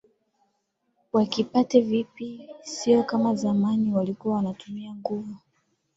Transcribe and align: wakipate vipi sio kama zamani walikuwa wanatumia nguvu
wakipate 1.13 1.81
vipi 1.81 2.49
sio 2.61 3.03
kama 3.03 3.35
zamani 3.35 3.91
walikuwa 3.93 4.35
wanatumia 4.35 4.95
nguvu 4.95 5.35